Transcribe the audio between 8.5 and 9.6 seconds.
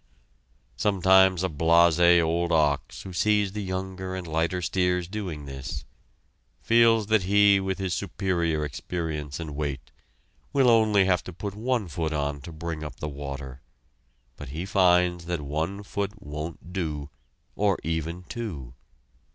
experience and